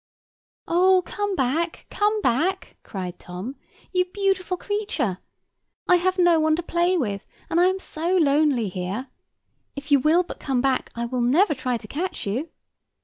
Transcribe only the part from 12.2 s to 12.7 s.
you."